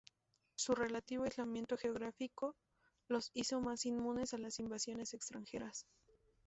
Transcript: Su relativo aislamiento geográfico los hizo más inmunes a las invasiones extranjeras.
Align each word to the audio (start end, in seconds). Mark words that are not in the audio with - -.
Su 0.55 0.73
relativo 0.73 1.25
aislamiento 1.25 1.77
geográfico 1.77 2.55
los 3.07 3.29
hizo 3.35 3.61
más 3.61 3.85
inmunes 3.85 4.33
a 4.33 4.39
las 4.39 4.57
invasiones 4.59 5.13
extranjeras. 5.13 5.85